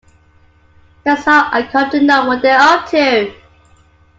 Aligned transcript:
That's 1.05 1.25
how 1.25 1.47
I 1.51 1.61
come 1.67 1.91
to 1.91 1.99
know 2.01 2.25
what 2.25 2.41
they're 2.41 2.57
up 2.59 2.89
to. 2.89 3.31